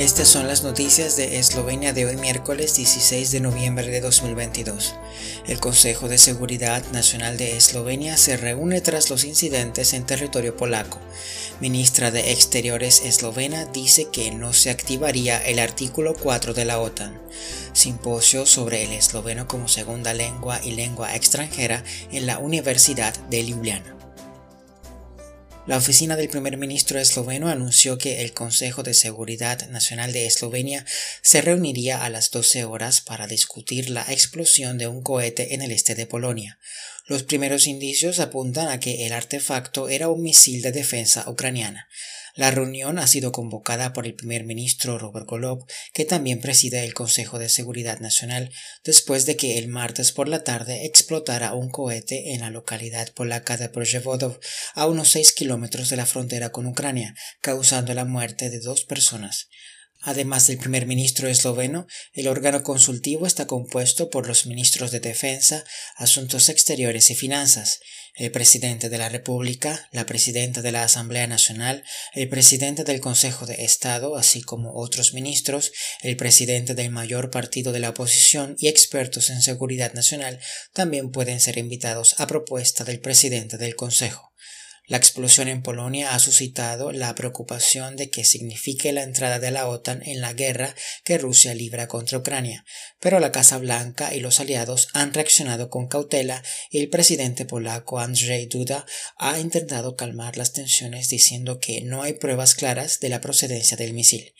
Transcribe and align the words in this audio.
Estas 0.00 0.28
son 0.28 0.48
las 0.48 0.62
noticias 0.62 1.18
de 1.18 1.38
Eslovenia 1.38 1.92
de 1.92 2.06
hoy 2.06 2.16
miércoles 2.16 2.74
16 2.74 3.32
de 3.32 3.40
noviembre 3.40 3.86
de 3.88 4.00
2022. 4.00 4.94
El 5.46 5.60
Consejo 5.60 6.08
de 6.08 6.16
Seguridad 6.16 6.82
Nacional 6.90 7.36
de 7.36 7.58
Eslovenia 7.58 8.16
se 8.16 8.38
reúne 8.38 8.80
tras 8.80 9.10
los 9.10 9.24
incidentes 9.24 9.92
en 9.92 10.06
territorio 10.06 10.56
polaco. 10.56 10.98
Ministra 11.60 12.10
de 12.10 12.32
Exteriores 12.32 13.02
eslovena 13.04 13.66
dice 13.66 14.08
que 14.10 14.30
no 14.30 14.54
se 14.54 14.70
activaría 14.70 15.36
el 15.36 15.58
artículo 15.58 16.14
4 16.14 16.54
de 16.54 16.64
la 16.64 16.80
OTAN. 16.80 17.20
Simposio 17.74 18.46
sobre 18.46 18.84
el 18.84 18.92
esloveno 18.92 19.46
como 19.46 19.68
segunda 19.68 20.14
lengua 20.14 20.62
y 20.64 20.70
lengua 20.70 21.14
extranjera 21.14 21.84
en 22.10 22.24
la 22.24 22.38
Universidad 22.38 23.14
de 23.28 23.44
Ljubljana. 23.44 23.99
La 25.66 25.76
oficina 25.76 26.16
del 26.16 26.30
primer 26.30 26.56
ministro 26.56 26.98
esloveno 26.98 27.48
anunció 27.48 27.98
que 27.98 28.22
el 28.22 28.32
Consejo 28.32 28.82
de 28.82 28.94
Seguridad 28.94 29.68
Nacional 29.68 30.10
de 30.12 30.26
Eslovenia 30.26 30.86
se 31.20 31.42
reuniría 31.42 32.02
a 32.02 32.08
las 32.08 32.30
12 32.30 32.64
horas 32.64 33.02
para 33.02 33.26
discutir 33.26 33.90
la 33.90 34.02
explosión 34.08 34.78
de 34.78 34.88
un 34.88 35.02
cohete 35.02 35.54
en 35.54 35.60
el 35.60 35.70
este 35.70 35.94
de 35.94 36.06
Polonia. 36.06 36.58
Los 37.10 37.24
primeros 37.24 37.66
indicios 37.66 38.20
apuntan 38.20 38.68
a 38.68 38.78
que 38.78 39.04
el 39.04 39.12
artefacto 39.12 39.88
era 39.88 40.08
un 40.08 40.22
misil 40.22 40.62
de 40.62 40.70
defensa 40.70 41.28
ucraniana. 41.28 41.88
La 42.36 42.52
reunión 42.52 43.00
ha 43.00 43.08
sido 43.08 43.32
convocada 43.32 43.92
por 43.92 44.06
el 44.06 44.14
primer 44.14 44.44
ministro 44.44 44.96
Robert 44.96 45.26
Golob, 45.26 45.66
que 45.92 46.04
también 46.04 46.40
preside 46.40 46.84
el 46.84 46.94
Consejo 46.94 47.40
de 47.40 47.48
Seguridad 47.48 47.98
Nacional, 47.98 48.52
después 48.84 49.26
de 49.26 49.34
que 49.34 49.58
el 49.58 49.66
martes 49.66 50.12
por 50.12 50.28
la 50.28 50.44
tarde 50.44 50.86
explotara 50.86 51.52
un 51.54 51.68
cohete 51.68 52.32
en 52.32 52.42
la 52.42 52.50
localidad 52.50 53.12
polaca 53.12 53.56
de 53.56 53.68
Projevodov, 53.68 54.38
a 54.74 54.86
unos 54.86 55.08
seis 55.08 55.32
kilómetros 55.32 55.90
de 55.90 55.96
la 55.96 56.06
frontera 56.06 56.52
con 56.52 56.68
Ucrania, 56.68 57.16
causando 57.40 57.92
la 57.92 58.04
muerte 58.04 58.50
de 58.50 58.60
dos 58.60 58.84
personas. 58.84 59.48
Además 60.02 60.46
del 60.46 60.56
primer 60.56 60.86
ministro 60.86 61.28
esloveno, 61.28 61.86
el 62.14 62.26
órgano 62.26 62.62
consultivo 62.62 63.26
está 63.26 63.46
compuesto 63.46 64.08
por 64.08 64.26
los 64.26 64.46
ministros 64.46 64.90
de 64.92 65.00
Defensa, 65.00 65.64
Asuntos 65.96 66.48
Exteriores 66.48 67.10
y 67.10 67.14
Finanzas, 67.14 67.80
el 68.14 68.30
presidente 68.30 68.88
de 68.88 68.96
la 68.96 69.10
República, 69.10 69.88
la 69.92 70.06
presidenta 70.06 70.62
de 70.62 70.72
la 70.72 70.84
Asamblea 70.84 71.26
Nacional, 71.26 71.84
el 72.14 72.30
presidente 72.30 72.84
del 72.84 73.00
Consejo 73.00 73.44
de 73.44 73.64
Estado, 73.64 74.16
así 74.16 74.40
como 74.40 74.74
otros 74.74 75.12
ministros, 75.12 75.70
el 76.00 76.16
presidente 76.16 76.74
del 76.74 76.90
mayor 76.90 77.30
partido 77.30 77.70
de 77.70 77.80
la 77.80 77.90
oposición 77.90 78.56
y 78.58 78.68
expertos 78.68 79.28
en 79.28 79.42
seguridad 79.42 79.92
nacional 79.92 80.40
también 80.72 81.10
pueden 81.10 81.40
ser 81.40 81.58
invitados 81.58 82.18
a 82.18 82.26
propuesta 82.26 82.84
del 82.84 83.00
presidente 83.00 83.58
del 83.58 83.76
Consejo. 83.76 84.30
La 84.90 84.96
explosión 84.96 85.46
en 85.46 85.62
Polonia 85.62 86.16
ha 86.16 86.18
suscitado 86.18 86.90
la 86.90 87.14
preocupación 87.14 87.94
de 87.94 88.10
que 88.10 88.24
signifique 88.24 88.90
la 88.90 89.04
entrada 89.04 89.38
de 89.38 89.52
la 89.52 89.68
OTAN 89.68 90.02
en 90.04 90.20
la 90.20 90.32
guerra 90.32 90.74
que 91.04 91.16
Rusia 91.16 91.54
libra 91.54 91.86
contra 91.86 92.18
Ucrania, 92.18 92.64
pero 92.98 93.20
la 93.20 93.30
Casa 93.30 93.58
Blanca 93.58 94.12
y 94.12 94.18
los 94.18 94.40
aliados 94.40 94.88
han 94.92 95.14
reaccionado 95.14 95.70
con 95.70 95.86
cautela 95.86 96.42
y 96.72 96.78
el 96.80 96.88
presidente 96.88 97.44
polaco 97.44 98.00
Andrzej 98.00 98.48
Duda 98.48 98.84
ha 99.16 99.38
intentado 99.38 99.94
calmar 99.94 100.36
las 100.36 100.54
tensiones 100.54 101.08
diciendo 101.08 101.60
que 101.60 101.82
no 101.82 102.02
hay 102.02 102.14
pruebas 102.14 102.56
claras 102.56 102.98
de 102.98 103.10
la 103.10 103.20
procedencia 103.20 103.76
del 103.76 103.92
misil. 103.92 104.34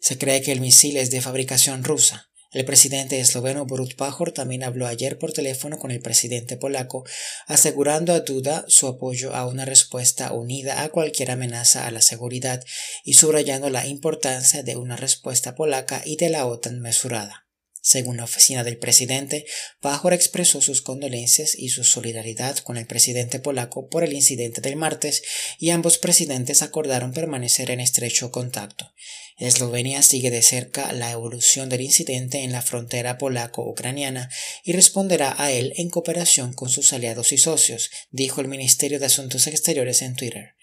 Se 0.00 0.18
cree 0.18 0.42
que 0.42 0.50
el 0.50 0.60
misil 0.60 0.96
es 0.96 1.12
de 1.12 1.20
fabricación 1.20 1.84
rusa. 1.84 2.31
El 2.52 2.66
presidente 2.66 3.18
esloveno 3.18 3.64
Borut 3.64 3.94
Pajor 3.94 4.32
también 4.32 4.62
habló 4.62 4.86
ayer 4.86 5.18
por 5.18 5.32
teléfono 5.32 5.78
con 5.78 5.90
el 5.90 6.00
presidente 6.00 6.58
polaco, 6.58 7.04
asegurando 7.46 8.12
a 8.12 8.20
Duda 8.20 8.66
su 8.68 8.86
apoyo 8.86 9.34
a 9.34 9.46
una 9.46 9.64
respuesta 9.64 10.32
unida 10.32 10.82
a 10.82 10.90
cualquier 10.90 11.30
amenaza 11.30 11.86
a 11.86 11.90
la 11.90 12.02
seguridad 12.02 12.62
y 13.04 13.14
subrayando 13.14 13.70
la 13.70 13.86
importancia 13.86 14.62
de 14.62 14.76
una 14.76 14.96
respuesta 14.96 15.54
polaca 15.54 16.02
y 16.04 16.16
de 16.16 16.28
la 16.28 16.44
OTAN 16.44 16.80
mesurada. 16.80 17.46
Según 17.84 18.16
la 18.16 18.24
oficina 18.24 18.62
del 18.62 18.78
presidente, 18.78 19.44
Pajor 19.80 20.12
expresó 20.12 20.62
sus 20.62 20.82
condolencias 20.82 21.56
y 21.58 21.70
su 21.70 21.82
solidaridad 21.82 22.58
con 22.58 22.76
el 22.76 22.86
presidente 22.86 23.40
polaco 23.40 23.88
por 23.88 24.04
el 24.04 24.12
incidente 24.12 24.60
del 24.60 24.76
martes 24.76 25.24
y 25.58 25.70
ambos 25.70 25.98
presidentes 25.98 26.62
acordaron 26.62 27.12
permanecer 27.12 27.72
en 27.72 27.80
estrecho 27.80 28.30
contacto. 28.30 28.92
Eslovenia 29.36 30.02
sigue 30.02 30.30
de 30.30 30.42
cerca 30.42 30.92
la 30.92 31.10
evolución 31.10 31.68
del 31.68 31.80
incidente 31.80 32.44
en 32.44 32.52
la 32.52 32.62
frontera 32.62 33.18
polaco-ucraniana 33.18 34.30
y 34.62 34.74
responderá 34.74 35.34
a 35.36 35.50
él 35.50 35.72
en 35.76 35.90
cooperación 35.90 36.52
con 36.52 36.68
sus 36.68 36.92
aliados 36.92 37.32
y 37.32 37.38
socios, 37.38 37.90
dijo 38.12 38.40
el 38.40 38.46
Ministerio 38.46 39.00
de 39.00 39.06
Asuntos 39.06 39.48
Exteriores 39.48 40.02
en 40.02 40.14
Twitter. 40.14 40.54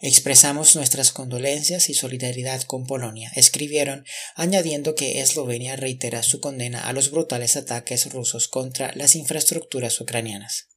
Expresamos 0.00 0.76
nuestras 0.76 1.10
condolencias 1.10 1.88
y 1.88 1.94
solidaridad 1.94 2.62
con 2.62 2.86
Polonia, 2.86 3.32
escribieron, 3.34 4.04
añadiendo 4.36 4.94
que 4.94 5.20
Eslovenia 5.20 5.74
reitera 5.74 6.22
su 6.22 6.40
condena 6.40 6.86
a 6.86 6.92
los 6.92 7.10
brutales 7.10 7.56
ataques 7.56 8.12
rusos 8.12 8.46
contra 8.48 8.92
las 8.94 9.16
infraestructuras 9.16 10.00
ucranianas. 10.00 10.68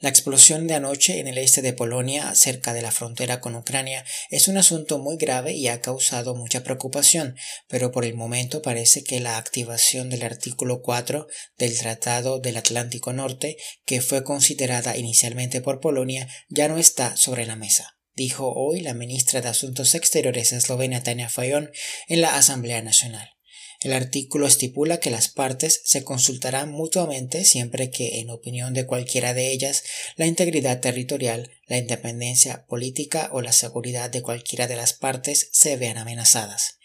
La 0.00 0.08
explosión 0.08 0.68
de 0.68 0.74
anoche 0.74 1.18
en 1.18 1.26
el 1.26 1.38
este 1.38 1.60
de 1.60 1.72
Polonia, 1.72 2.32
cerca 2.36 2.72
de 2.72 2.82
la 2.82 2.92
frontera 2.92 3.40
con 3.40 3.56
Ucrania, 3.56 4.04
es 4.30 4.46
un 4.46 4.56
asunto 4.56 5.00
muy 5.00 5.16
grave 5.16 5.54
y 5.54 5.66
ha 5.66 5.80
causado 5.80 6.36
mucha 6.36 6.62
preocupación, 6.62 7.36
pero 7.66 7.90
por 7.90 8.04
el 8.04 8.14
momento 8.14 8.62
parece 8.62 9.02
que 9.02 9.18
la 9.18 9.38
activación 9.38 10.08
del 10.08 10.22
artículo 10.22 10.82
4 10.82 11.26
del 11.56 11.76
Tratado 11.76 12.38
del 12.38 12.58
Atlántico 12.58 13.12
Norte, 13.12 13.56
que 13.84 14.00
fue 14.00 14.22
considerada 14.22 14.96
inicialmente 14.96 15.60
por 15.60 15.80
Polonia, 15.80 16.28
ya 16.48 16.68
no 16.68 16.78
está 16.78 17.16
sobre 17.16 17.44
la 17.46 17.56
mesa 17.56 17.94
dijo 18.18 18.52
hoy 18.52 18.80
la 18.80 18.94
ministra 18.94 19.40
de 19.40 19.48
Asuntos 19.48 19.94
Exteriores 19.94 20.52
eslovena 20.52 21.04
Tania 21.04 21.28
Fayon 21.28 21.70
en 22.08 22.20
la 22.20 22.34
Asamblea 22.34 22.82
Nacional. 22.82 23.37
El 23.80 23.92
artículo 23.92 24.48
estipula 24.48 24.98
que 24.98 25.10
las 25.10 25.28
partes 25.28 25.82
se 25.84 26.02
consultarán 26.02 26.72
mutuamente 26.72 27.44
siempre 27.44 27.90
que, 27.90 28.18
en 28.18 28.30
opinión 28.30 28.74
de 28.74 28.86
cualquiera 28.86 29.34
de 29.34 29.52
ellas, 29.52 29.84
la 30.16 30.26
integridad 30.26 30.80
territorial, 30.80 31.52
la 31.66 31.78
independencia 31.78 32.66
política 32.66 33.30
o 33.32 33.40
la 33.40 33.52
seguridad 33.52 34.10
de 34.10 34.22
cualquiera 34.22 34.66
de 34.66 34.74
las 34.74 34.94
partes 34.94 35.48
se 35.52 35.76
vean 35.76 35.96
amenazadas. 35.96 36.77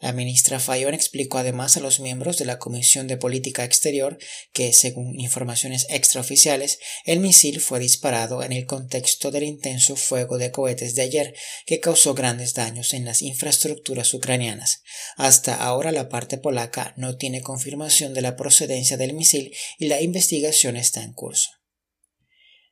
La 0.00 0.14
ministra 0.14 0.58
Fayón 0.58 0.94
explicó 0.94 1.36
además 1.36 1.76
a 1.76 1.80
los 1.80 2.00
miembros 2.00 2.38
de 2.38 2.46
la 2.46 2.58
Comisión 2.58 3.06
de 3.06 3.18
Política 3.18 3.64
Exterior 3.64 4.18
que, 4.54 4.72
según 4.72 5.20
informaciones 5.20 5.86
extraoficiales, 5.90 6.78
el 7.04 7.20
misil 7.20 7.60
fue 7.60 7.80
disparado 7.80 8.42
en 8.42 8.52
el 8.52 8.64
contexto 8.64 9.30
del 9.30 9.42
intenso 9.42 9.96
fuego 9.96 10.38
de 10.38 10.50
cohetes 10.50 10.94
de 10.94 11.02
ayer 11.02 11.34
que 11.66 11.80
causó 11.80 12.14
grandes 12.14 12.54
daños 12.54 12.94
en 12.94 13.04
las 13.04 13.20
infraestructuras 13.20 14.14
ucranianas. 14.14 14.82
Hasta 15.16 15.54
ahora 15.54 15.92
la 15.92 16.08
parte 16.08 16.38
polaca 16.38 16.94
no 16.96 17.18
tiene 17.18 17.42
confirmación 17.42 18.14
de 18.14 18.22
la 18.22 18.36
procedencia 18.36 18.96
del 18.96 19.12
misil 19.12 19.54
y 19.78 19.88
la 19.88 20.00
investigación 20.00 20.76
está 20.76 21.02
en 21.02 21.12
curso. 21.12 21.59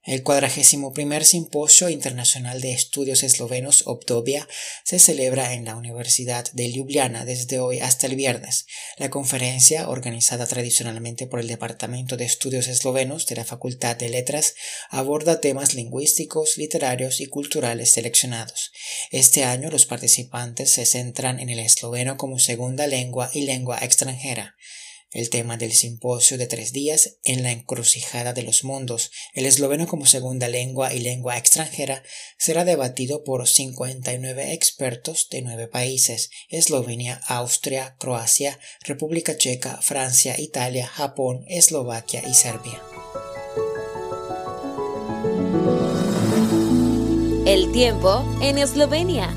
El 0.09 0.23
cuadragésimo 0.23 0.95
primer 0.95 1.23
Simposio 1.27 1.91
Internacional 1.91 2.63
de 2.63 2.73
Estudios 2.73 3.23
Eslovenos 3.23 3.83
Obdobia 3.87 4.49
se 4.83 4.99
celebra 4.99 5.53
en 5.53 5.67
la 5.67 5.77
Universidad 5.77 6.51
de 6.55 6.71
Ljubljana 6.71 7.27
desde 7.27 7.59
hoy 7.59 7.81
hasta 7.81 8.07
el 8.07 8.17
viernes. 8.17 8.65
La 8.97 9.11
conferencia, 9.11 9.91
organizada 9.91 10.47
tradicionalmente 10.47 11.27
por 11.27 11.41
el 11.41 11.47
Departamento 11.47 12.17
de 12.17 12.25
Estudios 12.25 12.69
Eslovenos 12.69 13.27
de 13.27 13.37
la 13.37 13.45
Facultad 13.45 13.97
de 13.97 14.09
Letras, 14.09 14.55
aborda 14.89 15.43
temas 15.43 15.75
lingüísticos, 15.75 16.57
literarios 16.57 17.21
y 17.21 17.27
culturales 17.27 17.91
seleccionados. 17.91 18.73
Este 19.11 19.45
año 19.45 19.69
los 19.69 19.85
participantes 19.85 20.71
se 20.71 20.87
centran 20.87 21.39
en 21.39 21.51
el 21.51 21.59
esloveno 21.59 22.17
como 22.17 22.39
segunda 22.39 22.87
lengua 22.87 23.31
y 23.35 23.43
lengua 23.43 23.77
extranjera. 23.83 24.57
El 25.11 25.31
tema 25.31 25.57
del 25.57 25.73
simposio 25.73 26.37
de 26.37 26.47
tres 26.47 26.73
días 26.73 27.17
en 27.25 27.43
la 27.43 27.51
encrucijada 27.51 28.35
de 28.35 28.43
los 28.43 28.63
mundos, 28.63 29.11
el 29.33 29.47
esloveno 29.47 29.87
como 29.87 30.05
segunda 30.05 30.49
lengua 30.49 30.93
y 30.93 31.01
lengua 31.01 31.39
extranjera, 31.39 32.03
será 32.37 32.67
debatido 32.67 33.25
por 33.25 33.49
59 33.49 34.53
expertos 34.53 35.29
de 35.31 35.41
nueve 35.41 35.67
países, 35.67 36.29
Eslovenia, 36.51 37.23
Austria, 37.27 37.97
Croacia, 37.99 38.61
República 38.85 39.39
Checa, 39.39 39.81
Francia, 39.81 40.39
Italia, 40.39 40.87
Japón, 40.87 41.45
Eslovaquia 41.49 42.23
y 42.29 42.35
Serbia. 42.35 42.83
El 47.47 47.73
tiempo 47.73 48.23
en 48.43 48.59
Eslovenia. 48.59 49.35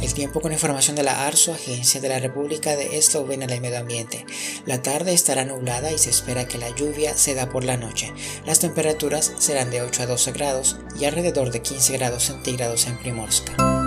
El 0.00 0.14
tiempo 0.14 0.40
con 0.40 0.52
información 0.52 0.94
de 0.94 1.02
la 1.02 1.26
ARSO, 1.26 1.52
Agencia 1.52 2.00
de 2.00 2.08
la 2.08 2.20
República 2.20 2.76
de 2.76 2.98
Eslovenia 2.98 3.48
del 3.48 3.60
Medio 3.60 3.78
Ambiente. 3.78 4.24
La 4.64 4.80
tarde 4.80 5.12
estará 5.12 5.44
nublada 5.44 5.90
y 5.90 5.98
se 5.98 6.10
espera 6.10 6.46
que 6.46 6.58
la 6.58 6.70
lluvia 6.70 7.14
se 7.14 7.34
da 7.34 7.50
por 7.50 7.64
la 7.64 7.76
noche. 7.76 8.12
Las 8.46 8.60
temperaturas 8.60 9.32
serán 9.38 9.70
de 9.70 9.82
8 9.82 10.04
a 10.04 10.06
12 10.06 10.32
grados 10.32 10.76
y 10.98 11.04
alrededor 11.04 11.50
de 11.50 11.62
15 11.62 11.98
grados 11.98 12.24
centígrados 12.24 12.86
en 12.86 12.98
Primorska. 12.98 13.77